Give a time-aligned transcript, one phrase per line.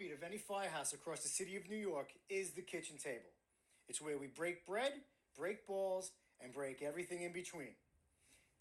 [0.00, 3.30] heartbeat of any firehouse across the city of New York is the kitchen table.
[3.88, 4.92] It's where we break bread,
[5.36, 7.74] break balls, and break everything in between.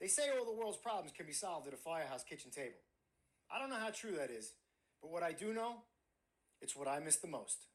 [0.02, 2.80] They say all the world's problems can be solved at a firehouse kitchen table.
[3.52, 4.54] I don't know how true that is,
[5.02, 5.76] but what I do know,
[6.62, 7.66] it's what I miss the most.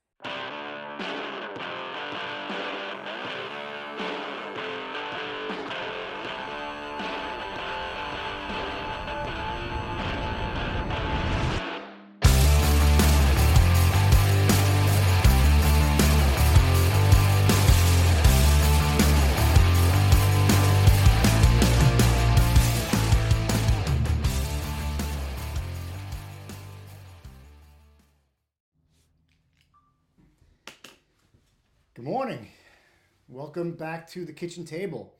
[33.54, 35.14] Welcome back to the kitchen table.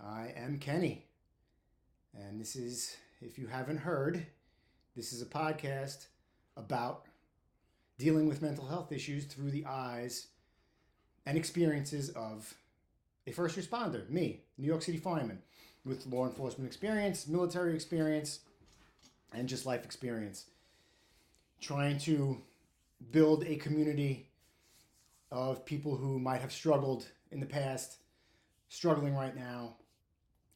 [0.00, 1.06] I am Kenny.
[2.16, 4.24] And this is, if you haven't heard,
[4.94, 6.06] this is a podcast
[6.56, 7.06] about
[7.98, 10.28] dealing with mental health issues through the eyes
[11.26, 12.54] and experiences of
[13.26, 15.42] a first responder, me, New York City fireman,
[15.84, 18.38] with law enforcement experience, military experience,
[19.32, 20.44] and just life experience.
[21.60, 22.40] Trying to
[23.10, 24.28] build a community
[25.32, 27.96] of people who might have struggled in the past,
[28.68, 29.76] struggling right now,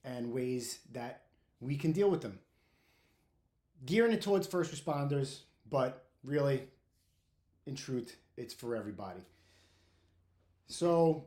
[0.05, 1.23] and ways that
[1.61, 2.39] we can deal with them.
[3.85, 6.63] Gearing it towards first responders, but really,
[7.67, 9.21] in truth, it's for everybody.
[10.69, 11.25] So,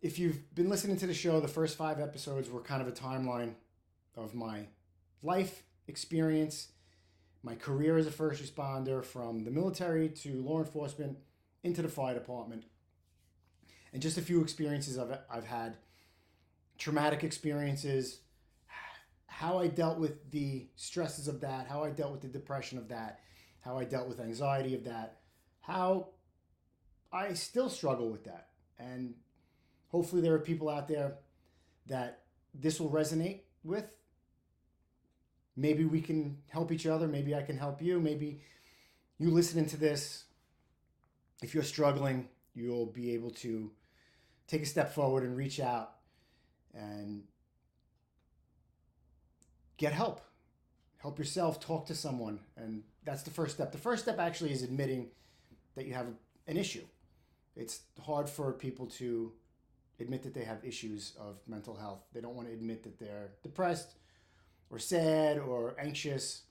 [0.00, 2.92] if you've been listening to the show, the first five episodes were kind of a
[2.92, 3.54] timeline
[4.16, 4.66] of my
[5.22, 6.68] life experience,
[7.42, 11.18] my career as a first responder from the military to law enforcement
[11.62, 12.64] into the fire department,
[13.92, 15.76] and just a few experiences I've, I've had,
[16.78, 18.20] traumatic experiences,
[19.26, 22.88] how I dealt with the stresses of that, how I dealt with the depression of
[22.88, 23.20] that,
[23.60, 25.20] how I dealt with anxiety of that,
[25.60, 26.08] how
[27.12, 28.48] I still struggle with that.
[28.78, 29.14] And
[29.88, 31.16] hopefully, there are people out there
[31.86, 32.22] that
[32.54, 33.86] this will resonate with.
[35.56, 37.08] Maybe we can help each other.
[37.08, 37.98] Maybe I can help you.
[37.98, 38.40] Maybe
[39.18, 40.24] you listening to this
[41.42, 43.70] if you're struggling, you'll be able to
[44.48, 45.92] take a step forward and reach out
[46.74, 47.22] and
[49.76, 50.20] get help.
[50.96, 52.40] Help yourself, talk to someone.
[52.56, 53.70] And that's the first step.
[53.70, 55.10] The first step actually is admitting
[55.76, 56.08] that you have
[56.48, 56.84] an issue.
[57.54, 59.32] It's hard for people to
[60.00, 62.00] admit that they have issues of mental health.
[62.12, 63.94] They don't want to admit that they're depressed
[64.70, 66.42] or sad or anxious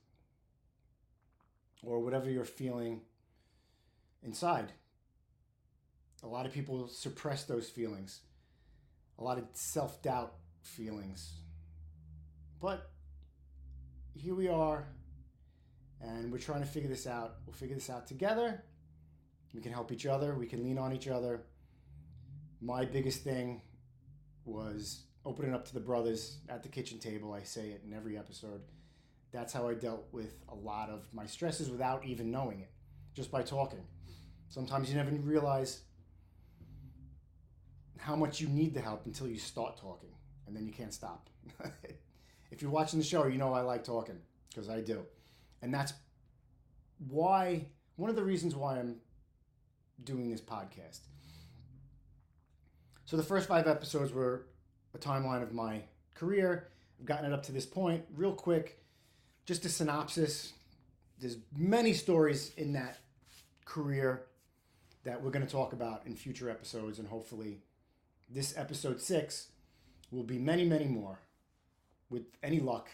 [1.84, 3.02] or whatever you're feeling
[4.24, 4.72] inside.
[6.23, 8.22] A lot of people suppress those feelings,
[9.19, 11.33] a lot of self doubt feelings.
[12.59, 12.89] But
[14.16, 14.88] here we are,
[16.01, 17.35] and we're trying to figure this out.
[17.45, 18.63] We'll figure this out together.
[19.53, 21.41] We can help each other, we can lean on each other.
[22.61, 23.61] My biggest thing
[24.44, 27.34] was opening up to the brothers at the kitchen table.
[27.34, 28.61] I say it in every episode.
[29.31, 32.72] That's how I dealt with a lot of my stresses without even knowing it,
[33.13, 33.85] just by talking.
[34.49, 35.81] Sometimes you never realize
[38.00, 40.09] how much you need the help until you start talking,
[40.46, 41.30] and then you can't stop.
[42.52, 44.18] if you're watching the show, you know I like talking
[44.50, 45.03] because I do.
[45.62, 45.94] And that's
[47.09, 47.66] why,
[47.96, 48.97] one of the reasons why I'm
[50.03, 51.00] doing this podcast.
[53.06, 54.47] So the first five episodes were
[54.94, 55.81] a timeline of my
[56.14, 56.69] career.
[57.00, 58.03] I've gotten it up to this point.
[58.16, 58.84] Real quick,
[59.46, 60.53] just a synopsis.
[61.19, 62.97] There's many stories in that
[63.66, 64.25] career
[65.03, 67.62] that we're going to talk about in future episodes, and hopefully,
[68.30, 69.48] this episode six
[70.12, 71.20] will be many, many more.
[72.10, 72.90] With any luck,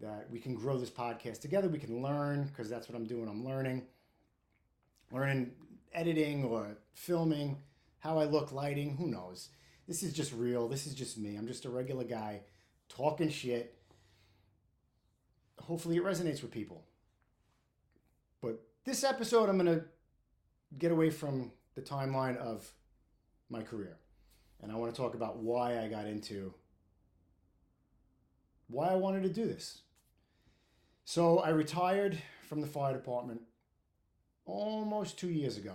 [0.00, 1.68] that we can grow this podcast together.
[1.68, 3.28] We can learn because that's what I'm doing.
[3.28, 3.84] I'm learning,
[5.12, 5.52] learning
[5.94, 7.58] editing or filming,
[8.00, 8.96] how I look, lighting.
[8.96, 9.48] Who knows?
[9.86, 10.68] This is just real.
[10.68, 11.36] This is just me.
[11.36, 12.40] I'm just a regular guy
[12.88, 13.76] talking shit.
[15.60, 16.84] Hopefully, it resonates with people.
[18.40, 19.84] But this episode, I'm to
[20.76, 22.68] get away from the timeline of
[23.48, 23.96] my career.
[24.62, 26.54] And I want to talk about why I got into
[28.68, 29.82] why I wanted to do this.
[31.04, 32.16] So I retired
[32.48, 33.42] from the fire department
[34.46, 35.74] almost two years ago.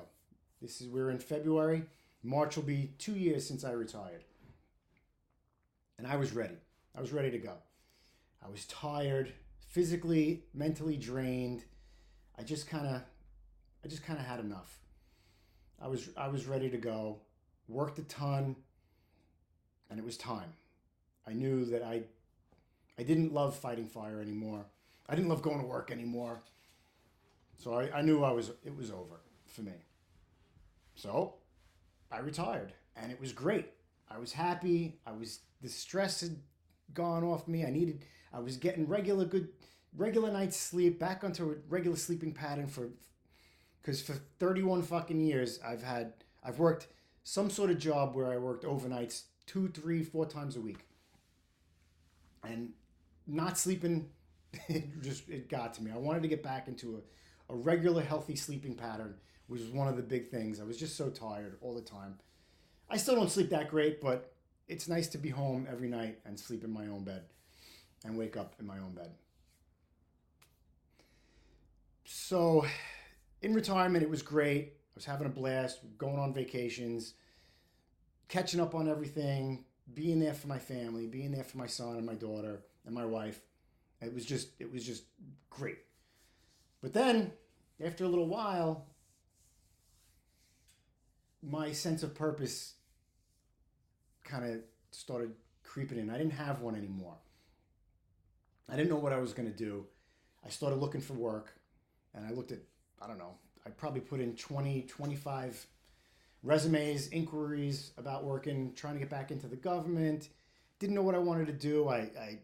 [0.61, 1.83] This is we're in February.
[2.23, 4.23] March will be two years since I retired.
[5.97, 6.57] And I was ready.
[6.95, 7.53] I was ready to go.
[8.43, 9.33] I was tired,
[9.67, 11.63] physically, mentally drained.
[12.37, 13.01] I just kind of
[13.83, 14.79] I just kind of had enough.
[15.81, 17.19] I was I was ready to go.
[17.67, 18.55] Worked a ton,
[19.89, 20.53] and it was time.
[21.27, 22.03] I knew that I
[22.99, 24.65] I didn't love fighting fire anymore.
[25.07, 26.41] I didn't love going to work anymore.
[27.57, 29.73] So I, I knew I was it was over for me.
[30.95, 31.35] So
[32.11, 33.67] I retired and it was great.
[34.09, 34.99] I was happy.
[35.05, 36.37] I was the stress had
[36.93, 37.65] gone off me.
[37.65, 39.49] I needed I was getting regular good
[39.95, 42.89] regular night's sleep, back onto a regular sleeping pattern for
[43.81, 46.13] because for 31 fucking years I've had
[46.43, 46.87] I've worked
[47.23, 50.85] some sort of job where I worked overnights two, three, four times a week.
[52.43, 52.73] And
[53.25, 54.09] not sleeping
[54.67, 55.91] it just it got to me.
[55.91, 57.01] I wanted to get back into
[57.49, 59.15] a, a regular healthy sleeping pattern,
[59.47, 60.59] which was one of the big things.
[60.59, 62.17] I was just so tired all the time.
[62.89, 64.33] I still don't sleep that great, but
[64.67, 67.23] it's nice to be home every night and sleep in my own bed
[68.05, 69.11] and wake up in my own bed.
[72.05, 72.65] So,
[73.41, 74.73] in retirement, it was great.
[74.77, 77.15] I was having a blast, going on vacations,
[78.27, 82.05] catching up on everything, being there for my family, being there for my son and
[82.05, 83.39] my daughter and my wife.
[84.01, 85.03] It was just it was just
[85.49, 85.79] great.
[86.81, 87.31] But then
[87.83, 88.85] after a little while
[91.41, 92.73] my sense of purpose
[94.23, 94.59] kind of
[94.91, 95.33] started
[95.63, 96.09] creeping in.
[96.09, 97.15] I didn't have one anymore.
[98.69, 99.85] I didn't know what I was going to do.
[100.45, 101.53] I started looking for work
[102.13, 102.59] and I looked at
[103.01, 103.35] I don't know.
[103.65, 105.67] I probably put in 20 25
[106.43, 110.29] resumes, inquiries about working, trying to get back into the government.
[110.79, 111.89] Didn't know what I wanted to do.
[111.89, 112.39] I, I,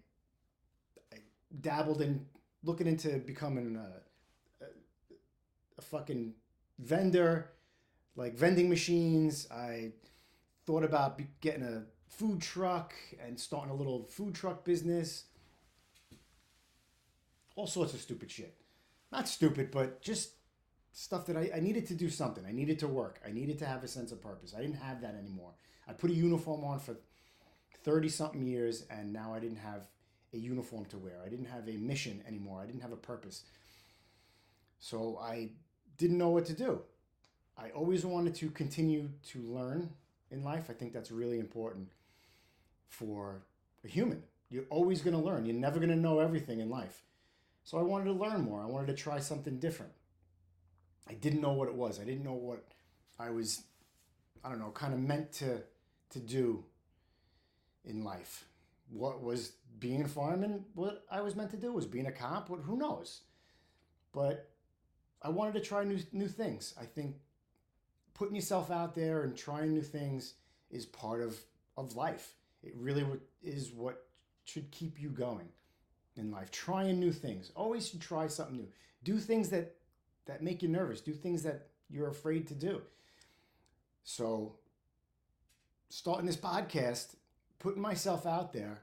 [1.12, 1.18] I
[1.62, 2.26] dabbled in
[2.64, 4.68] looking into becoming a, a,
[5.78, 6.34] a fucking
[6.80, 7.52] vendor,
[8.16, 9.48] like vending machines.
[9.52, 9.92] I
[10.66, 12.94] thought about getting a food truck
[13.24, 15.26] and starting a little food truck business.
[17.56, 18.56] All sorts of stupid shit.
[19.12, 20.32] Not stupid, but just
[20.94, 22.46] stuff that I, I needed to do something.
[22.46, 23.20] I needed to work.
[23.28, 24.54] I needed to have a sense of purpose.
[24.56, 25.52] I didn't have that anymore.
[25.88, 26.96] I put a uniform on for
[27.84, 29.88] 30 something years and now I didn't have
[30.34, 31.20] a uniform to wear.
[31.26, 32.62] I didn't have a mission anymore.
[32.62, 33.44] I didn't have a purpose.
[34.80, 35.50] So I
[35.98, 36.82] didn't know what to do.
[37.58, 39.90] I always wanted to continue to learn
[40.32, 40.70] in life.
[40.70, 41.90] I think that's really important
[42.88, 43.42] for
[43.84, 44.24] a human.
[44.50, 45.46] You're always going to learn.
[45.46, 47.04] You're never going to know everything in life.
[47.64, 48.62] So I wanted to learn more.
[48.62, 49.92] I wanted to try something different.
[51.08, 52.00] I didn't know what it was.
[52.00, 52.66] I didn't know what
[53.20, 53.64] I was,
[54.44, 55.62] I don't know, kind of meant to
[56.12, 56.64] to do
[57.86, 58.46] in life.
[58.90, 60.66] What was being a fireman?
[60.76, 62.50] What I was meant to do was being a cop.
[62.50, 63.22] What who knows?
[64.14, 64.50] But
[65.22, 66.74] I wanted to try new new things.
[66.80, 67.16] I think
[68.14, 70.36] putting yourself out there and trying new things
[70.70, 71.38] is part of
[71.78, 72.36] of life.
[72.64, 73.06] It really
[73.42, 74.06] is what
[74.46, 75.50] should keep you going
[76.16, 76.52] in life.
[76.52, 77.52] Trying new things.
[77.56, 78.68] Always should try something new.
[79.04, 79.76] Do things that
[80.26, 81.02] that make you nervous.
[81.02, 82.82] Do things that you're afraid to do.
[84.04, 84.56] So,
[85.90, 87.16] starting this podcast,
[87.60, 88.82] putting myself out there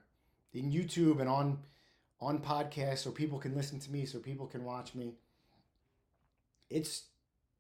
[0.53, 1.59] in YouTube and on
[2.21, 5.15] on podcasts so people can listen to me, so people can watch me.
[6.69, 7.05] It's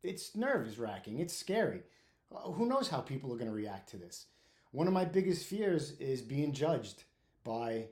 [0.02, 1.18] it's nerves wracking.
[1.18, 1.82] It's scary.
[2.34, 4.26] Uh, who knows how people are going to react to this?
[4.72, 7.04] One of my biggest fears is being judged
[7.42, 7.86] by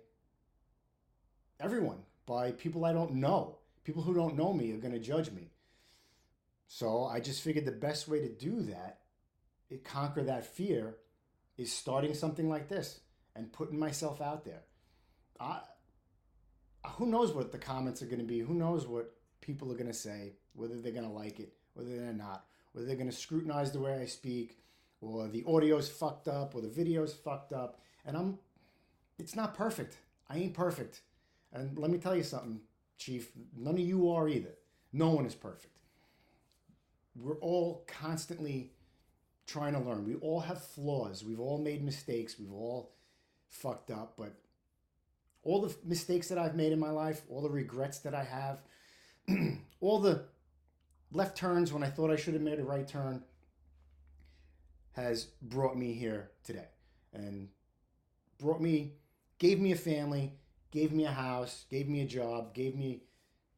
[1.58, 3.58] everyone, by people I don't know.
[3.84, 5.50] People who don't know me are going to judge me.
[6.68, 9.00] So I just figured the best way to do that,
[9.70, 10.96] it conquer that fear,
[11.56, 13.00] is starting something like this
[13.34, 14.62] and putting myself out there.
[15.40, 15.60] I,
[16.92, 18.40] who knows what the comments are going to be?
[18.40, 20.34] Who knows what people are going to say?
[20.52, 23.80] Whether they're going to like it, whether they're not, whether they're going to scrutinize the
[23.80, 24.58] way I speak,
[25.00, 27.80] or the audio's fucked up, or the video's fucked up.
[28.04, 28.38] And I'm,
[29.18, 29.96] it's not perfect.
[30.28, 31.00] I ain't perfect.
[31.52, 32.60] And let me tell you something,
[32.98, 33.30] Chief.
[33.56, 34.54] None of you are either.
[34.92, 35.77] No one is perfect
[37.20, 38.72] we're all constantly
[39.46, 40.06] trying to learn.
[40.06, 41.24] We all have flaws.
[41.24, 42.38] We've all made mistakes.
[42.38, 42.92] We've all
[43.48, 44.14] fucked up.
[44.16, 44.34] But
[45.42, 48.58] all the mistakes that I've made in my life, all the regrets that I have,
[49.80, 50.24] all the
[51.12, 53.22] left turns when I thought I should have made a right turn
[54.92, 56.68] has brought me here today
[57.14, 57.48] and
[58.38, 58.92] brought me,
[59.38, 60.32] gave me a family,
[60.70, 63.02] gave me a house, gave me a job, gave me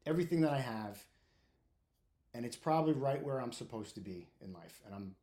[0.05, 1.03] everything that I have
[2.33, 4.81] and it's probably right where I'm supposed to be in life.
[4.85, 5.15] And I'm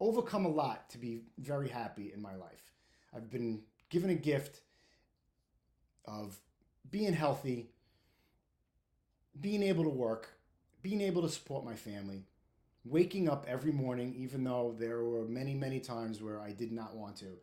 [0.00, 2.72] overcome a lot to be very happy in my life.
[3.14, 4.60] I've been given a gift
[6.04, 6.38] of
[6.90, 7.70] being healthy,
[9.40, 10.28] being able to work,
[10.82, 12.24] being able to support my family,
[12.84, 16.94] waking up every morning, even though there were many, many times where I did not
[16.94, 17.38] want to.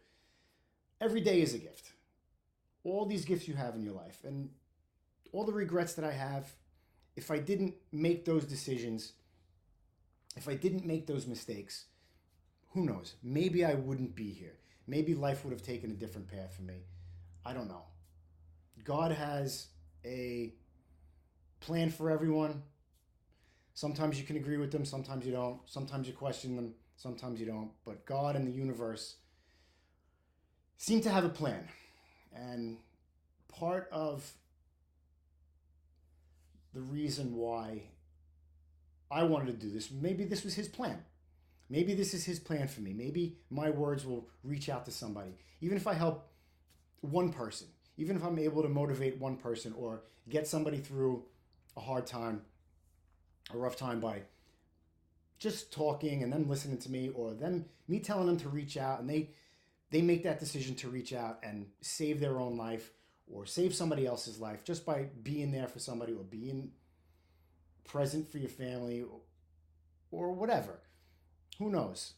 [1.01, 1.91] Every day is a gift.
[2.83, 4.49] All these gifts you have in your life, and
[5.31, 6.53] all the regrets that I have,
[7.15, 9.13] if I didn't make those decisions,
[10.35, 11.85] if I didn't make those mistakes,
[12.71, 13.15] who knows?
[13.23, 14.57] Maybe I wouldn't be here.
[14.87, 16.83] Maybe life would have taken a different path for me.
[17.45, 17.83] I don't know.
[18.83, 19.67] God has
[20.03, 20.53] a
[21.59, 22.63] plan for everyone.
[23.73, 25.59] Sometimes you can agree with them, sometimes you don't.
[25.65, 27.71] Sometimes you question them, sometimes you don't.
[27.85, 29.15] But God and the universe
[30.77, 31.67] seem to have a plan.
[32.33, 32.77] And
[33.49, 34.31] part of
[36.75, 37.83] the reason why
[39.09, 40.99] I wanted to do this, maybe this was his plan.
[41.69, 42.93] Maybe this is his plan for me.
[42.93, 45.37] Maybe my words will reach out to somebody.
[45.61, 46.27] Even if I help
[46.99, 47.67] one person,
[47.97, 51.23] even if I'm able to motivate one person or get somebody through
[51.77, 52.41] a hard time,
[53.53, 54.23] a rough time by
[55.39, 58.99] just talking and them listening to me or them me telling them to reach out
[58.99, 59.29] and they
[59.91, 62.91] they make that decision to reach out and save their own life
[63.31, 66.71] or save somebody else's life just by being there for somebody or being
[67.83, 69.19] present for your family or,
[70.11, 70.79] or whatever.
[71.59, 72.13] Who knows?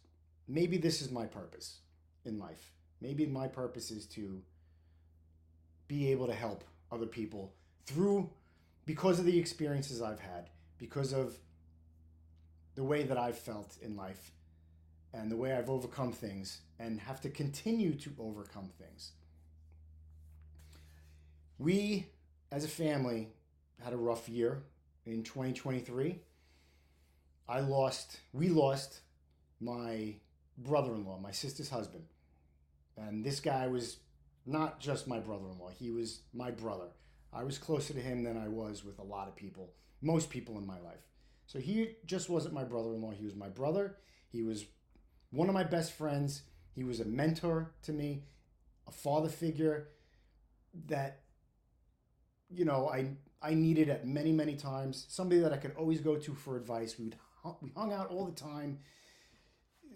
[0.48, 1.80] Maybe this is my purpose
[2.26, 2.72] in life.
[3.02, 4.42] Maybe my purpose is to
[5.88, 7.54] be able to help other people
[7.86, 8.30] through
[8.86, 11.38] because of the experiences I've had, because of
[12.76, 14.32] the way that I've felt in life
[15.14, 19.12] and the way I've overcome things and have to continue to overcome things.
[21.60, 22.08] We,
[22.52, 23.30] as a family,
[23.84, 24.64] had a rough year
[25.06, 26.20] in 2023.
[27.50, 29.02] I lost, we lost
[29.60, 30.16] my
[30.58, 32.06] brother in law, my sister's husband.
[32.98, 33.98] And this guy was
[34.46, 36.90] not just my brother in law, he was my brother.
[37.34, 40.58] I was closer to him than I was with a lot of people, most people
[40.58, 41.08] in my life.
[41.46, 43.98] So he just wasn't my brother in law, he was my brother.
[44.30, 44.66] He was
[45.32, 46.44] one of my best friends.
[46.76, 48.24] He was a mentor to me,
[48.88, 49.90] a father figure
[50.88, 51.22] that
[52.50, 53.12] you know I
[53.42, 55.06] I needed at many many times.
[55.10, 56.98] Somebody that I could always go to for advice.
[56.98, 57.16] We would
[57.62, 58.80] we hung out all the time.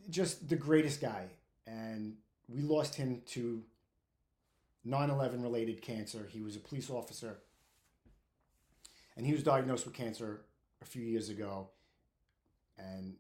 [0.09, 1.27] Just the greatest guy,
[1.65, 2.17] and
[2.47, 3.63] we lost him to
[4.85, 6.27] 9/11 related cancer.
[6.31, 7.39] He was a police officer,
[9.15, 10.45] and he was diagnosed with cancer
[10.81, 11.69] a few years ago,
[12.77, 13.15] and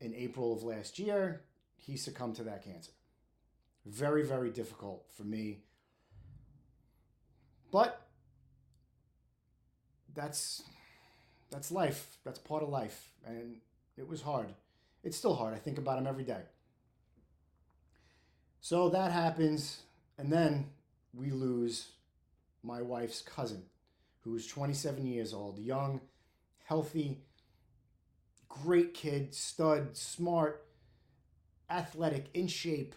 [0.00, 1.42] in April of last year,
[1.76, 2.92] he succumbed to that cancer.
[3.84, 5.64] Very, very difficult for me.
[7.70, 8.03] But
[10.14, 10.62] that's
[11.50, 12.18] that's life.
[12.24, 13.10] That's part of life.
[13.26, 13.56] And
[13.96, 14.48] it was hard.
[15.02, 15.54] It's still hard.
[15.54, 16.42] I think about him every day.
[18.60, 19.82] So that happens,
[20.16, 20.70] and then
[21.12, 21.88] we lose
[22.62, 23.62] my wife's cousin,
[24.20, 26.00] who is 27 years old, young,
[26.64, 27.18] healthy,
[28.48, 30.64] great kid, stud, smart,
[31.68, 32.94] athletic, in shape,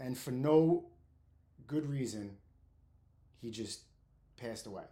[0.00, 0.86] and for no
[1.68, 2.36] good reason,
[3.40, 3.82] he just
[4.36, 4.84] passed away.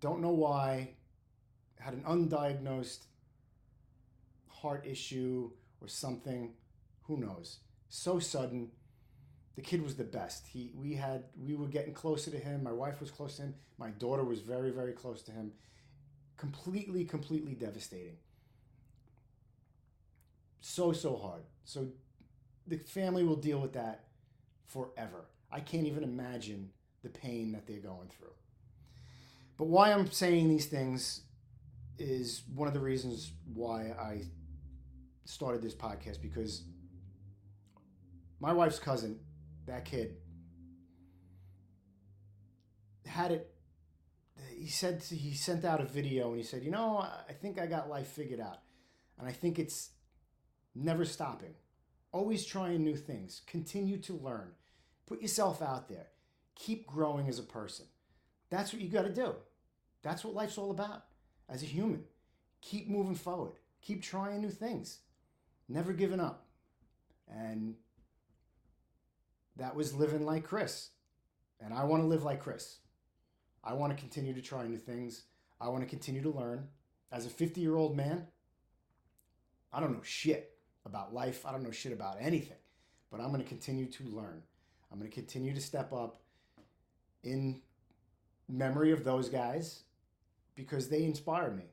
[0.00, 0.90] Don't know why.
[1.78, 3.04] Had an undiagnosed
[4.48, 5.50] heart issue
[5.80, 6.54] or something.
[7.02, 7.58] Who knows?
[7.88, 8.70] So sudden.
[9.54, 10.46] The kid was the best.
[10.48, 12.62] He we had we were getting closer to him.
[12.62, 13.54] My wife was close to him.
[13.78, 15.52] My daughter was very very close to him
[16.36, 18.16] completely, completely devastating.
[20.60, 21.42] So, so hard.
[21.64, 21.88] So,
[22.66, 24.04] the family will deal with that
[24.66, 25.26] forever.
[25.50, 26.70] I can't even imagine
[27.02, 28.32] the pain that they're going through.
[29.56, 31.22] But why I'm saying these things
[31.98, 34.22] is one of the reasons why I
[35.24, 36.64] started this podcast because
[38.38, 39.18] my wife's cousin,
[39.66, 40.16] that kid,
[43.06, 43.52] had it
[44.58, 47.66] he said he sent out a video and he said, "You know, I think I
[47.66, 48.62] got life figured out."
[49.18, 49.90] And I think it's
[50.74, 51.54] never stopping.
[52.12, 53.42] Always trying new things.
[53.46, 54.54] Continue to learn.
[55.06, 56.08] Put yourself out there.
[56.54, 57.86] Keep growing as a person.
[58.50, 59.34] That's what you got to do.
[60.02, 61.04] That's what life's all about
[61.48, 62.04] as a human.
[62.62, 63.52] Keep moving forward.
[63.82, 64.98] Keep trying new things.
[65.68, 66.46] Never giving up.
[67.28, 67.74] And
[69.56, 70.90] that was living like Chris.
[71.60, 72.78] And I want to live like Chris.
[73.64, 75.22] I want to continue to try new things.
[75.60, 76.68] I want to continue to learn.
[77.10, 78.26] As a 50 year old man,
[79.72, 80.52] I don't know shit
[80.84, 81.44] about life.
[81.46, 82.58] I don't know shit about anything,
[83.10, 84.42] but I'm going to continue to learn.
[84.90, 86.20] I'm going to continue to step up
[87.22, 87.60] in
[88.48, 89.82] memory of those guys
[90.54, 91.64] because they inspired me.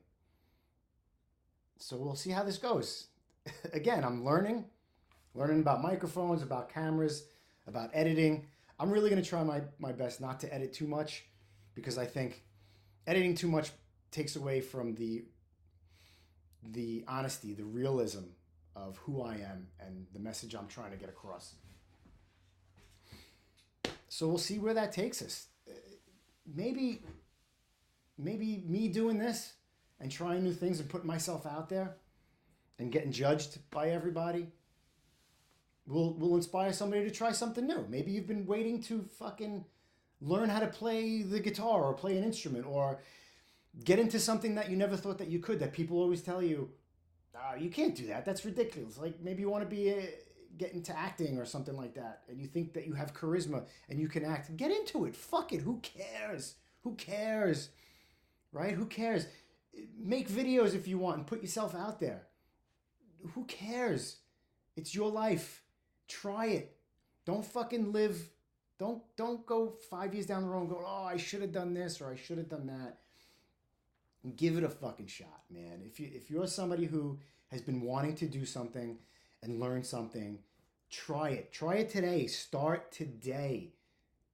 [1.77, 3.07] So we'll see how this goes.
[3.73, 4.65] Again, I'm learning,
[5.33, 7.25] learning about microphones, about cameras,
[7.67, 8.45] about editing.
[8.79, 11.25] I'm really going to try my, my best not to edit too much
[11.75, 12.43] because I think
[13.07, 13.71] editing too much
[14.11, 15.25] takes away from the
[16.71, 18.23] the honesty, the realism
[18.73, 21.55] of who I am and the message I'm trying to get across.
[24.07, 25.47] So we'll see where that takes us.
[26.45, 27.03] Maybe
[28.17, 29.53] maybe me doing this
[29.99, 31.95] and trying new things and putting myself out there
[32.79, 34.47] and getting judged by everybody
[35.85, 37.85] will will inspire somebody to try something new.
[37.89, 39.65] Maybe you've been waiting to fucking
[40.21, 42.99] learn how to play the guitar or play an instrument or
[43.83, 46.69] Get into something that you never thought that you could, that people always tell you,
[47.35, 48.23] oh, you can't do that.
[48.23, 48.99] That's ridiculous.
[48.99, 50.09] Like maybe you want to be a,
[50.57, 53.99] get into acting or something like that, and you think that you have charisma and
[53.99, 54.55] you can act.
[54.57, 55.15] Get into it.
[55.15, 55.61] Fuck it.
[55.61, 56.55] Who cares?
[56.83, 57.69] Who cares?
[58.51, 58.73] Right?
[58.73, 59.27] Who cares?
[59.97, 62.27] Make videos if you want and put yourself out there.
[63.33, 64.17] Who cares?
[64.75, 65.63] It's your life.
[66.07, 66.77] Try it.
[67.25, 68.29] Don't fucking live.
[68.77, 71.73] Don't don't go five years down the road and go, oh, I should have done
[71.73, 72.99] this or I should have done that.
[74.35, 75.81] Give it a fucking shot, man.
[75.85, 77.19] If you if you're somebody who
[77.49, 78.97] has been wanting to do something
[79.43, 80.39] and learn something,
[80.89, 81.51] try it.
[81.51, 82.27] Try it today.
[82.27, 83.73] Start today.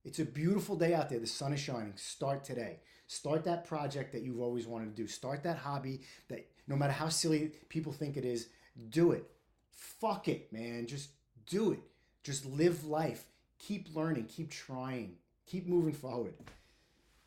[0.05, 1.19] It's a beautiful day out there.
[1.19, 1.93] The sun is shining.
[1.95, 2.79] Start today.
[3.07, 5.07] Start that project that you've always wanted to do.
[5.07, 8.49] Start that hobby that no matter how silly people think it is,
[8.89, 9.25] do it.
[9.71, 10.85] Fuck it, man.
[10.87, 11.09] Just
[11.47, 11.81] do it.
[12.23, 13.25] Just live life.
[13.57, 14.25] Keep learning.
[14.25, 15.15] Keep trying.
[15.47, 16.35] Keep moving forward.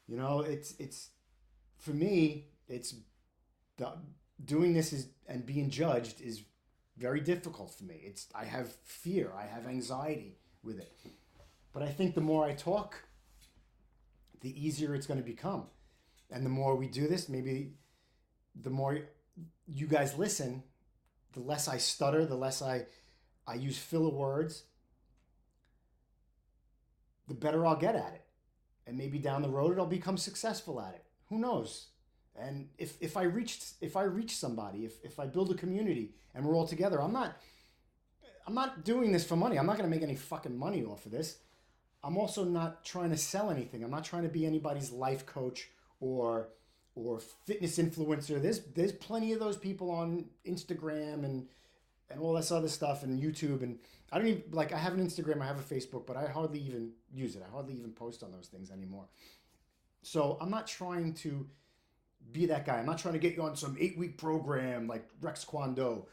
[0.07, 1.11] You know, it's it's
[1.79, 2.95] for me, it's
[3.77, 3.93] the
[4.45, 6.43] doing this is and being judged is
[7.03, 8.01] very difficult for me.
[8.05, 10.97] It's I have fear, I have anxiety with it.
[11.73, 12.95] But I think the more I talk,
[14.41, 15.65] the easier it's going to become.
[16.31, 17.73] And the more we do this, maybe
[18.55, 19.01] the more
[19.67, 20.63] you guys listen,
[21.33, 22.87] the less I stutter, the less I
[23.47, 24.65] I use filler words,
[27.27, 28.25] the better I'll get at it.
[28.87, 31.05] And maybe down the road it'll become successful at it.
[31.31, 31.89] Who knows?
[32.39, 36.15] And if, if I reach if I reach somebody, if, if I build a community
[36.35, 37.37] and we're all together, I'm not
[38.47, 39.59] I'm not doing this for money.
[39.59, 41.39] I'm not gonna make any fucking money off of this.
[42.03, 43.85] I'm also not trying to sell anything.
[43.85, 45.69] I'm not trying to be anybody's life coach
[46.01, 46.49] or
[46.95, 48.41] or fitness influencer.
[48.41, 51.49] There's there's plenty of those people on Instagram and
[52.11, 53.79] and all this other stuff and YouTube and
[54.11, 56.61] I don't even like I have an Instagram, I have a Facebook, but I hardly
[56.61, 57.43] even use it.
[57.47, 59.07] I hardly even post on those things anymore.
[60.03, 61.47] So I'm not trying to
[62.31, 62.79] be that guy.
[62.79, 66.07] I'm not trying to get you on some eight week program like Rex Kwon Do.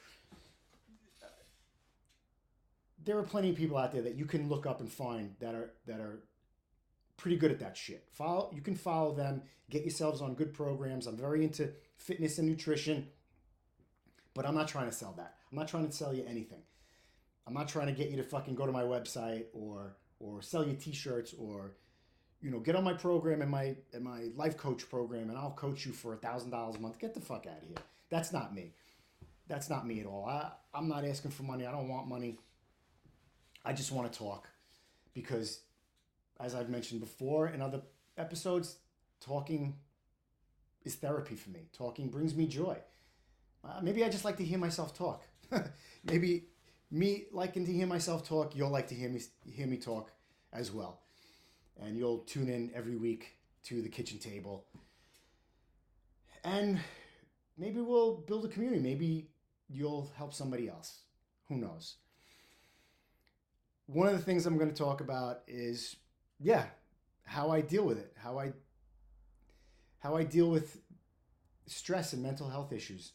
[3.03, 5.55] There are plenty of people out there that you can look up and find that
[5.55, 6.19] are that are
[7.17, 8.05] pretty good at that shit.
[8.11, 11.07] Follow you can follow them, get yourselves on good programs.
[11.07, 13.07] I'm very into fitness and nutrition,
[14.33, 15.35] but I'm not trying to sell that.
[15.51, 16.61] I'm not trying to sell you anything.
[17.47, 20.67] I'm not trying to get you to fucking go to my website or or sell
[20.67, 21.71] you t-shirts or
[22.41, 25.51] you know, get on my program and my and my life coach program, and I'll
[25.51, 26.99] coach you for a thousand dollars a month.
[26.99, 27.77] Get the fuck out of here.
[28.09, 28.73] That's not me.
[29.47, 30.25] That's not me at all.
[30.25, 31.65] I, I'm not asking for money.
[31.65, 32.37] I don't want money.
[33.65, 34.47] I just want to talk
[35.13, 35.61] because,
[36.39, 37.81] as I've mentioned before in other
[38.17, 38.77] episodes,
[39.19, 39.75] talking
[40.85, 41.67] is therapy for me.
[41.73, 42.77] Talking brings me joy.
[43.65, 45.23] Uh, maybe I just like to hear myself talk.
[46.05, 46.45] maybe
[46.89, 50.11] me liking to hear myself talk, you'll like to hear me hear me talk
[50.53, 51.01] as well
[51.81, 54.65] and you'll tune in every week to the kitchen table.
[56.43, 56.79] And
[57.57, 58.81] maybe we'll build a community.
[58.81, 59.29] Maybe
[59.69, 60.99] you'll help somebody else.
[61.47, 61.95] Who knows?
[63.87, 65.95] One of the things I'm going to talk about is
[66.39, 66.65] yeah,
[67.25, 68.53] how I deal with it, how I
[69.99, 70.79] how I deal with
[71.67, 73.11] stress and mental health issues.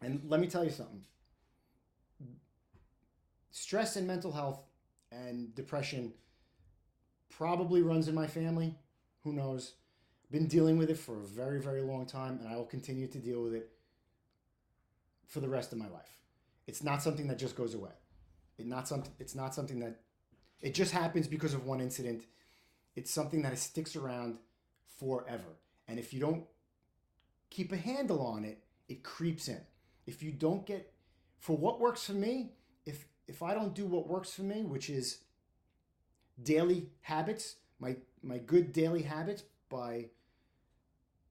[0.00, 1.02] And let me tell you something.
[3.50, 4.60] Stress and mental health
[5.10, 6.12] and depression
[7.40, 8.74] probably runs in my family.
[9.24, 9.72] Who knows?
[10.30, 13.18] Been dealing with it for a very, very long time, and I will continue to
[13.18, 13.70] deal with it
[15.26, 16.18] for the rest of my life.
[16.66, 17.92] It's not something that just goes away.
[18.58, 19.10] It not something.
[19.18, 20.02] It's not something that
[20.60, 22.24] it just happens because of one incident.
[22.94, 24.36] It's something that sticks around
[24.98, 25.56] forever.
[25.88, 26.44] And if you don't
[27.48, 29.62] keep a handle on it, it creeps in.
[30.06, 30.92] If you don't get
[31.38, 32.52] for what works for me,
[32.84, 35.20] if if I don't do what works for me, which is
[36.42, 40.06] daily habits, my my good daily habits by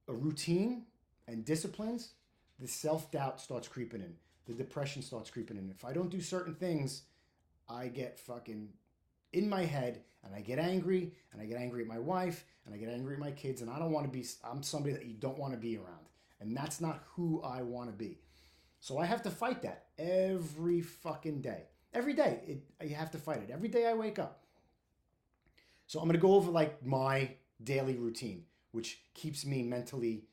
[0.08, 0.84] a routine
[1.28, 2.14] and disciplines,
[2.60, 4.16] the self-doubt starts creeping in.
[4.48, 5.70] The depression starts creeping in.
[5.70, 7.04] If I don't do certain things,
[7.70, 8.70] I get fucking
[9.34, 12.74] in my head and I get angry and I get angry at my wife and
[12.74, 15.06] I get angry at my kids and I don't want to be I'm somebody that
[15.06, 16.08] you don't want to be around.
[16.42, 18.20] And that's not who I want to be.
[18.80, 21.64] So I have to fight that every fucking day.
[21.94, 23.50] Every day, it, you have to fight it.
[23.52, 24.44] Every day I wake up.
[25.90, 27.32] So I'm going to go over like my
[27.64, 30.26] daily routine, which keeps me mentally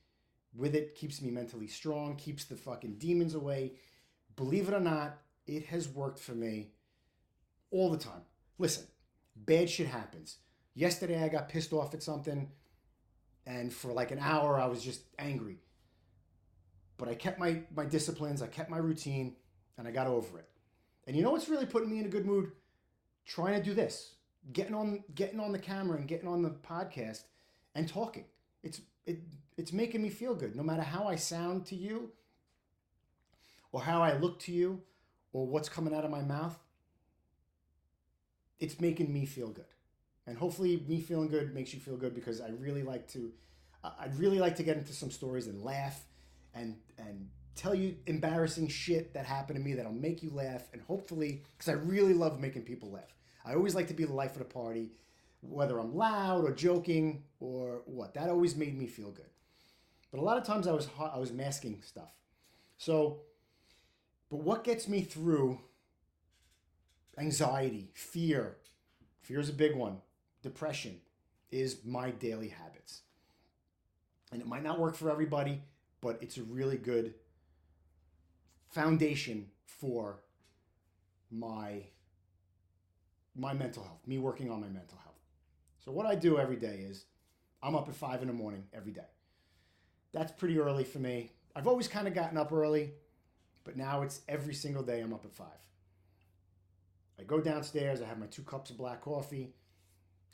[0.55, 3.73] with it, keeps me mentally strong, keeps the fucking demons away.
[4.37, 5.17] Believe it or not,
[5.47, 6.73] it has worked for me
[7.71, 8.21] all the time.
[8.59, 8.85] Listen,
[9.35, 10.37] bad shit happens.
[10.75, 12.51] Yesterday I got pissed off at something
[13.47, 15.57] and for like an hour I was just angry.
[16.99, 19.37] But I kept my my disciplines, I kept my routine,
[19.79, 20.51] and I got over it.
[21.07, 22.53] And you know what's really putting me in a good mood?
[23.25, 24.16] Trying to do this
[24.53, 27.23] getting on getting on the camera and getting on the podcast
[27.75, 28.25] and talking.
[28.63, 29.21] It's it
[29.57, 30.57] it's making me feel good.
[30.57, 32.11] No matter how I sound to you,
[33.73, 34.83] or how I look to you,
[35.33, 36.59] or what's coming out of my mouth,
[38.59, 39.65] it's making me feel good.
[40.27, 43.33] And hopefully, me feeling good makes you feel good because I really like to.
[44.01, 46.05] I'd really like to get into some stories and laugh,
[46.55, 50.83] and and tell you embarrassing shit that happened to me that'll make you laugh, and
[50.83, 53.15] hopefully, because I really love making people laugh.
[53.47, 54.91] I always like to be the life of the party,
[55.41, 58.15] whether I'm loud or joking or what.
[58.15, 59.31] That always made me feel good.
[60.11, 62.13] But a lot of times I was I was masking stuff.
[62.77, 63.21] So,
[64.31, 65.61] but what gets me through
[67.17, 68.57] anxiety, fear,
[69.21, 69.99] fear is a big one,
[70.43, 71.01] depression,
[71.51, 73.03] is my daily habits.
[74.33, 75.63] And it might not work for everybody,
[76.01, 77.15] but it's a really good
[78.69, 80.23] foundation for
[81.31, 81.85] my
[83.37, 85.21] my mental health, me working on my mental health.
[85.85, 87.05] So what I do every day is
[87.63, 89.09] I'm up at five in the morning every day.
[90.13, 91.33] That's pretty early for me.
[91.55, 92.93] I've always kind of gotten up early,
[93.65, 95.47] but now it's every single day I'm up at five.
[97.19, 99.55] I go downstairs, I have my two cups of black coffee,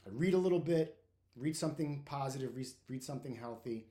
[0.04, 0.96] I read a little bit,
[1.36, 3.86] read something positive, read, read something healthy,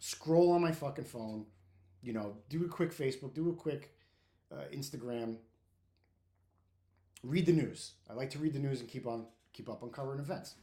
[0.00, 1.46] scroll on my fucking phone,
[2.02, 3.94] you know, do a quick Facebook, do a quick
[4.52, 5.36] uh, Instagram,
[7.24, 7.92] read the news.
[8.08, 10.54] I like to read the news and keep on keep up on current events.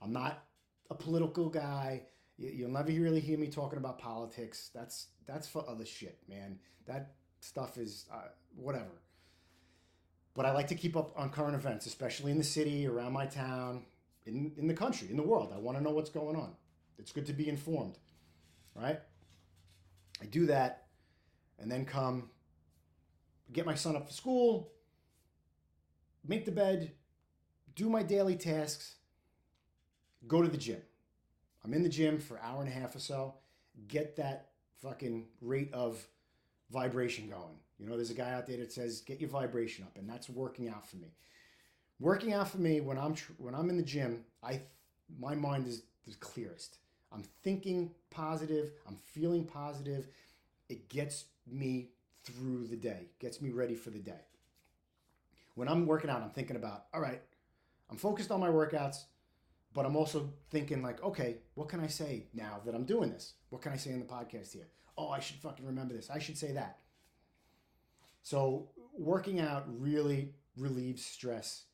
[0.00, 0.44] I'm not
[0.90, 2.02] a political guy.
[2.36, 4.70] You'll never really hear me talking about politics.
[4.74, 6.58] That's that's for other shit, man.
[6.86, 9.02] That stuff is uh, whatever.
[10.34, 13.26] But I like to keep up on current events, especially in the city, around my
[13.26, 13.84] town,
[14.26, 15.52] in in the country, in the world.
[15.54, 16.54] I want to know what's going on.
[16.98, 17.98] It's good to be informed,
[18.74, 19.00] right?
[20.22, 20.86] I do that,
[21.58, 22.30] and then come
[23.52, 24.72] get my son up for school,
[26.26, 26.92] make the bed,
[27.74, 28.96] do my daily tasks,
[30.26, 30.80] go to the gym.
[31.64, 33.34] I'm in the gym for an hour and a half or so,
[33.88, 34.50] get that
[34.82, 36.06] fucking rate of
[36.70, 37.58] vibration going.
[37.78, 40.28] You know, there's a guy out there that says get your vibration up, and that's
[40.28, 41.14] working out for me.
[42.00, 44.60] Working out for me when I'm tr- when I'm in the gym, I
[45.18, 46.78] my mind is the clearest.
[47.12, 48.72] I'm thinking positive.
[48.86, 50.08] I'm feeling positive.
[50.68, 51.90] It gets me
[52.24, 54.20] through the day, gets me ready for the day
[55.54, 57.22] when I'm working out, I'm thinking about, all right,
[57.90, 59.04] I'm focused on my workouts,
[59.72, 63.34] but I'm also thinking like, okay, what can I say now that I'm doing this?
[63.50, 64.68] What can I say in the podcast here?
[64.96, 66.10] Oh, I should fucking remember this.
[66.10, 66.78] I should say that.
[68.22, 71.64] So working out really relieves stress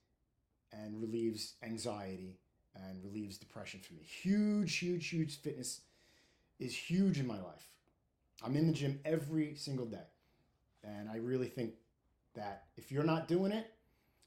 [0.72, 2.38] and relieves anxiety
[2.74, 4.02] and relieves depression for me.
[4.02, 5.82] Huge, huge, huge fitness
[6.58, 7.68] is huge in my life.
[8.42, 10.06] I'm in the gym every single day.
[10.82, 11.74] And I really think
[12.34, 13.70] that if you're not doing it,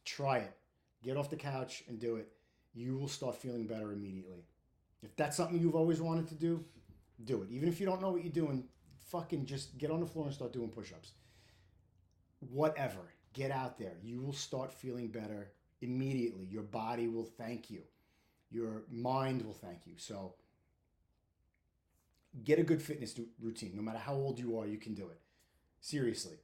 [0.05, 0.53] try it.
[1.03, 2.31] Get off the couch and do it.
[2.73, 4.45] You will start feeling better immediately.
[5.01, 6.63] If that's something you've always wanted to do,
[7.25, 7.49] do it.
[7.51, 8.63] Even if you don't know what you're doing,
[9.11, 11.11] fucking just get on the floor and start doing push ups.
[12.39, 12.99] Whatever.
[13.33, 13.93] Get out there.
[14.01, 16.45] You will start feeling better immediately.
[16.45, 17.81] Your body will thank you,
[18.49, 19.93] your mind will thank you.
[19.97, 20.35] So,
[22.43, 23.73] get a good fitness routine.
[23.75, 25.19] No matter how old you are, you can do it.
[25.81, 26.37] Seriously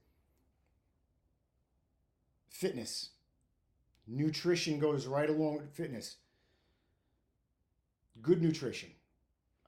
[2.60, 3.12] fitness.
[4.06, 6.18] Nutrition goes right along with fitness.
[8.22, 8.90] Good nutrition.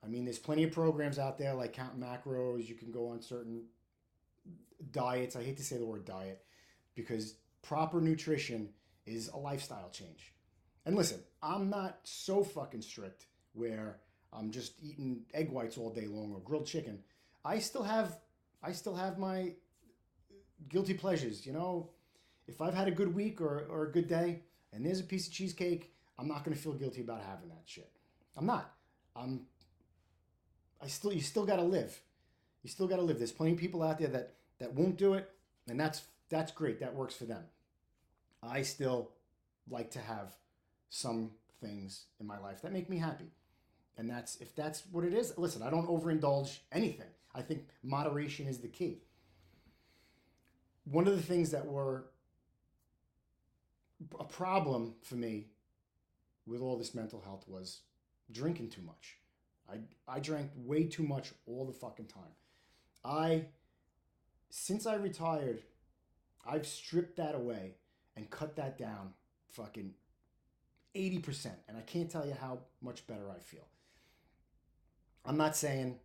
[0.04, 2.68] I mean, there's plenty of programs out there like Count Macros.
[2.68, 3.64] You can go on certain
[4.92, 5.38] diets.
[5.38, 6.44] I hate to say the word diet
[6.96, 8.70] because proper nutrition
[9.06, 10.34] is a lifestyle change.
[10.86, 14.00] And listen, I'm not so fucking strict where
[14.34, 17.00] I'm just eating egg whites all day long or grilled chicken.
[17.46, 18.20] I still have
[18.64, 19.54] I still have my
[20.68, 21.90] guilty pleasures, you know,
[22.52, 24.42] if I've had a good week or, or a good day
[24.74, 27.64] and there's a piece of cheesecake, I'm not going to feel guilty about having that
[27.66, 27.90] shit.
[28.38, 28.74] I'm not.
[29.16, 29.42] I'm.
[30.82, 32.00] I still, you still got to live.
[32.64, 33.18] You still got to live.
[33.18, 35.30] There's plenty of people out there that that won't do it,
[35.68, 36.80] and that's that's great.
[36.80, 37.44] That works for them.
[38.44, 39.12] I still
[39.70, 40.36] like to have
[40.90, 43.32] some things in my life that make me happy,
[43.98, 45.38] and that's if that's what it is.
[45.38, 47.10] Listen, I don't overindulge anything.
[47.34, 49.02] I think moderation is the key.
[50.86, 52.06] One of the things that were
[54.20, 55.48] a problem for me
[56.46, 57.82] with all this mental health was
[58.32, 59.18] drinking too much.
[59.70, 62.34] I, I drank way too much all the fucking time.
[63.04, 63.46] I,
[64.50, 65.62] since I retired,
[66.46, 67.76] I've stripped that away
[68.16, 69.14] and cut that down
[69.52, 69.94] fucking
[70.96, 71.52] 80%.
[71.68, 73.68] And I can't tell you how much better I feel.
[75.26, 76.00] I'm not saying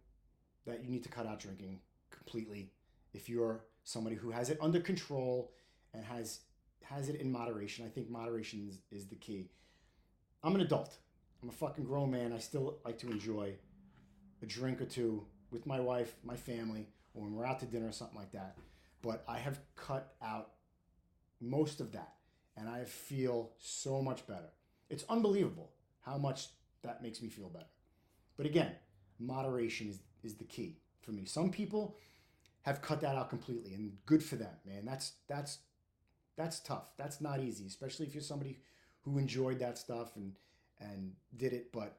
[0.67, 1.81] that you need to cut out drinking
[2.11, 2.71] completely
[3.15, 5.53] if you're somebody who has it under control
[5.95, 6.41] and has
[6.85, 7.85] has it in moderation.
[7.85, 9.51] I think moderation is, is the key.
[10.43, 10.97] I'm an adult.
[11.43, 12.33] I'm a fucking grown man.
[12.33, 13.55] I still like to enjoy
[14.43, 17.89] a drink or two with my wife, my family, or when we're out to dinner
[17.89, 18.57] or something like that.
[19.03, 20.53] But I have cut out
[21.41, 22.15] most of that
[22.57, 24.51] and I feel so much better.
[24.89, 26.49] It's unbelievable how much
[26.83, 27.67] that makes me feel better.
[28.37, 28.73] But again,
[29.19, 31.25] moderation is, is the key for me.
[31.25, 31.97] Some people
[32.63, 34.85] have cut that out completely and good for them, man.
[34.85, 35.59] That's that's
[36.37, 36.91] that's tough.
[36.97, 38.59] That's not easy, especially if you're somebody
[39.03, 40.33] who enjoyed that stuff and
[40.81, 41.73] and did it.
[41.73, 41.97] But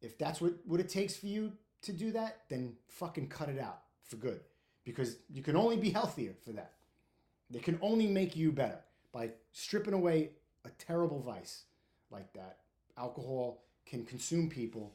[0.00, 3.58] if that's what, what it takes for you to do that, then fucking cut it
[3.58, 4.40] out for good.
[4.84, 6.72] Because you can only be healthier for that.
[7.50, 8.80] They can only make you better
[9.12, 10.30] by stripping away
[10.64, 11.64] a terrible vice
[12.10, 12.58] like that.
[12.96, 14.92] Alcohol can consume people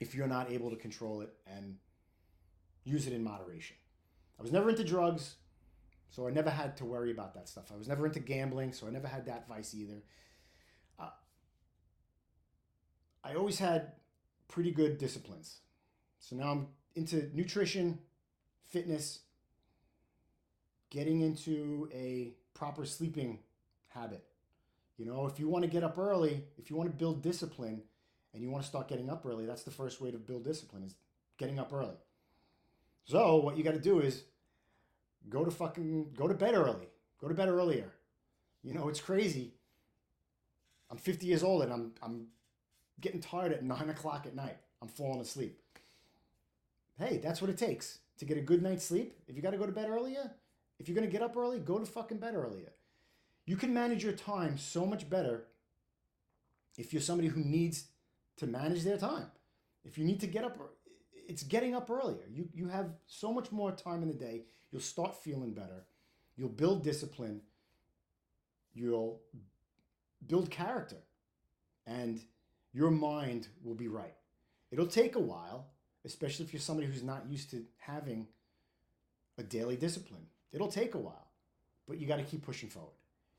[0.00, 1.76] if you're not able to control it and
[2.84, 3.76] use it in moderation.
[4.38, 5.36] I was never into drugs,
[6.16, 7.70] so I never had to worry about that stuff.
[7.70, 10.02] I was never into gambling, so I never had that vice either.
[10.98, 11.10] Uh,
[13.22, 13.92] I always had
[14.48, 15.58] pretty good disciplines.
[16.18, 17.98] So now I'm into nutrition,
[18.70, 19.18] fitness,
[20.88, 23.40] getting into a proper sleeping
[23.88, 24.24] habit.
[24.96, 27.82] You know, if you want to get up early, if you want to build discipline
[28.32, 30.82] and you want to start getting up early, that's the first way to build discipline
[30.82, 30.94] is
[31.36, 31.98] getting up early.
[33.04, 34.24] So, what you got to do is
[35.28, 36.88] go to fucking go to bed early.
[37.20, 37.92] Go to bed earlier.
[38.62, 39.52] You know, it's crazy.
[40.90, 42.26] I'm 50 years old and I'm I'm
[43.00, 44.56] getting tired at nine o'clock at night.
[44.80, 45.58] I'm falling asleep.
[46.98, 49.14] Hey, that's what it takes to get a good night's sleep.
[49.28, 50.30] If you got to go to bed earlier,
[50.78, 52.72] if you're to get up early, go to fucking bed earlier.
[53.44, 55.44] You can manage your time so much better
[56.76, 57.84] if you're somebody who needs
[58.38, 59.26] to manage their time.
[59.84, 60.58] If you need to get up,
[61.28, 62.24] it's getting up earlier.
[62.30, 64.42] You, you have so much more time in the day.
[64.70, 65.84] You'll start feeling better.
[66.36, 67.40] You'll build discipline.
[68.74, 69.22] You'll
[70.26, 70.96] build character.
[71.86, 72.20] And
[72.72, 74.14] your mind will be right.
[74.70, 75.68] It'll take a while,
[76.04, 78.26] especially if you're somebody who's not used to having
[79.38, 80.26] a daily discipline.
[80.52, 81.28] It'll take a while,
[81.86, 82.94] but you got to keep pushing forward.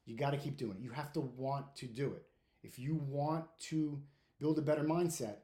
[0.06, 0.84] You got to keep doing it.
[0.84, 2.24] You have to want to do it.
[2.64, 4.02] If you want to
[4.40, 5.38] build a better mindset,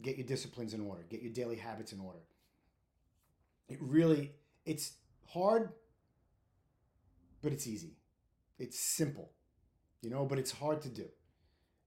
[0.00, 2.20] get your disciplines in order, get your daily habits in order.
[3.68, 4.32] It really
[4.68, 4.92] it's
[5.26, 5.72] hard
[7.42, 7.96] but it's easy.
[8.58, 9.30] It's simple.
[10.02, 11.06] You know, but it's hard to do.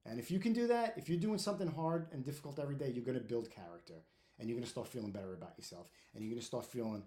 [0.06, 2.90] And if you can do that, if you're doing something hard and difficult every day,
[2.90, 3.94] you're going to build character
[4.40, 7.04] and you're going to start feeling better about yourself and you're going to start feeling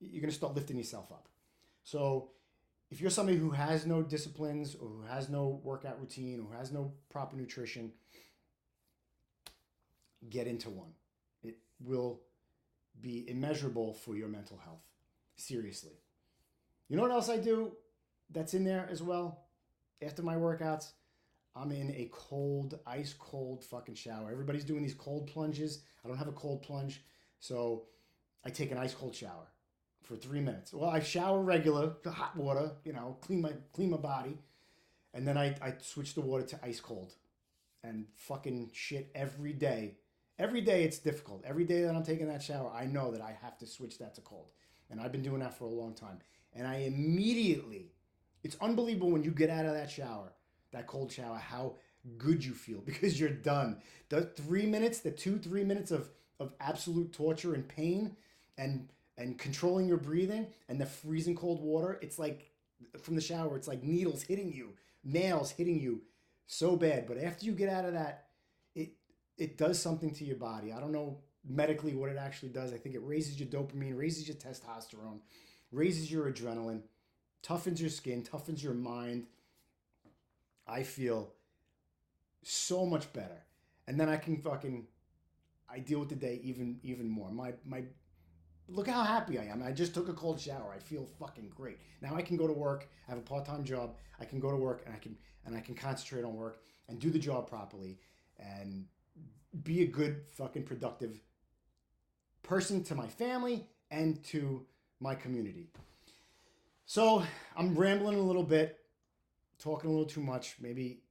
[0.00, 1.28] you're going to start lifting yourself up.
[1.82, 2.30] So,
[2.90, 6.58] if you're somebody who has no disciplines or who has no workout routine or who
[6.58, 7.92] has no proper nutrition,
[10.30, 10.92] get into one.
[11.42, 12.20] It will
[13.00, 14.84] be immeasurable for your mental health.
[15.38, 15.92] Seriously.
[16.88, 17.72] You know what else I do
[18.30, 19.44] that's in there as well?
[20.02, 20.92] After my workouts,
[21.54, 24.30] I'm in a cold, ice cold fucking shower.
[24.30, 25.82] Everybody's doing these cold plunges.
[26.04, 27.02] I don't have a cold plunge,
[27.38, 27.84] so
[28.44, 29.46] I take an ice cold shower
[30.02, 30.72] for three minutes.
[30.72, 34.38] Well, I shower regular, hot water, you know, clean my clean my body,
[35.14, 37.14] and then I I switch the water to ice cold,
[37.84, 39.98] and fucking shit every day.
[40.36, 41.44] Every day it's difficult.
[41.44, 44.14] Every day that I'm taking that shower, I know that I have to switch that
[44.16, 44.50] to cold,
[44.90, 46.18] and I've been doing that for a long time.
[46.54, 47.92] And I immediately,
[48.42, 50.32] it's unbelievable when you get out of that shower,
[50.72, 51.74] that cold shower, how
[52.16, 53.78] good you feel because you're done.
[54.08, 58.16] The three minutes, the two three minutes of of absolute torture and pain,
[58.56, 62.50] and and controlling your breathing and the freezing cold water, it's like
[63.02, 64.74] from the shower, it's like needles hitting you,
[65.04, 66.02] nails hitting you
[66.46, 67.06] so bad.
[67.06, 68.26] But after you get out of that,
[68.74, 68.90] it
[69.36, 70.72] it does something to your body.
[70.72, 72.72] I don't know medically what it actually does.
[72.72, 75.20] I think it raises your dopamine, raises your testosterone,
[75.72, 76.82] raises your adrenaline,
[77.42, 79.26] toughens your skin, toughens your mind.
[80.66, 81.32] I feel
[82.42, 83.42] so much better.
[83.86, 84.86] And then I can fucking
[85.70, 87.30] I deal with the day even even more.
[87.30, 87.84] My my
[88.68, 89.62] look how happy I am.
[89.62, 90.74] I just took a cold shower.
[90.74, 91.78] I feel fucking great.
[92.00, 92.88] Now I can go to work.
[93.06, 93.96] I have a part-time job.
[94.20, 96.98] I can go to work and I can and I can concentrate on work and
[96.98, 97.98] do the job properly
[98.38, 98.84] and
[99.62, 101.20] be a good fucking productive
[102.48, 104.64] person to my family and to
[105.00, 105.68] my community.
[106.86, 107.22] So,
[107.54, 108.78] I'm rambling a little bit,
[109.58, 110.56] talking a little too much.
[110.58, 111.02] Maybe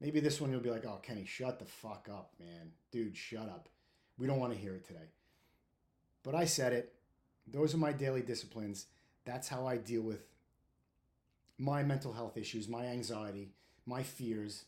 [0.00, 2.72] maybe this one you'll be like, "Oh, Kenny, shut the fuck up, man.
[2.92, 3.68] Dude, shut up.
[4.16, 5.10] We don't want to hear it today."
[6.22, 6.94] But I said it.
[7.48, 8.86] Those are my daily disciplines.
[9.24, 10.28] That's how I deal with
[11.58, 13.50] my mental health issues, my anxiety,
[13.84, 14.64] my fears.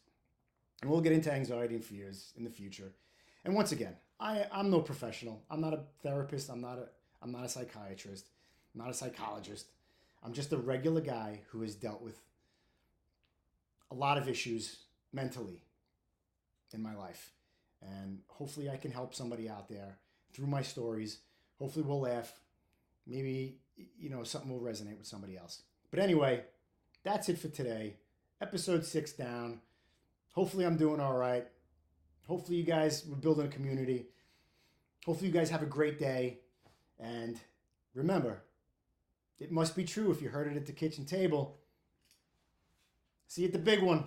[0.82, 2.92] And we'll get into anxiety and fears in the future.
[3.44, 5.42] And once again, I, I'm no professional.
[5.50, 6.50] I'm not a therapist.
[6.50, 6.88] I'm not a
[7.22, 8.28] I'm not a psychiatrist.
[8.74, 9.66] I'm not a psychologist.
[10.22, 12.20] I'm just a regular guy who has dealt with
[13.90, 14.76] a lot of issues
[15.12, 15.62] mentally
[16.72, 17.32] in my life.
[17.82, 19.96] And hopefully I can help somebody out there
[20.32, 21.18] through my stories.
[21.58, 22.32] Hopefully, we'll laugh.
[23.06, 23.56] Maybe,
[23.98, 25.62] you know, something will resonate with somebody else.
[25.90, 26.44] But anyway,
[27.02, 27.96] that's it for today.
[28.40, 29.60] Episode six down.
[30.32, 31.46] Hopefully, I'm doing all right.
[32.26, 34.06] Hopefully, you guys, we're building a community.
[35.04, 36.40] Hopefully, you guys have a great day.
[36.98, 37.40] And
[37.94, 38.42] remember,
[39.38, 41.58] it must be true if you heard it at the kitchen table.
[43.26, 44.04] See you at the big one.